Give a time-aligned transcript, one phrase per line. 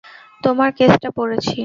[0.43, 1.57] তোমার কেসটা পড়েছি।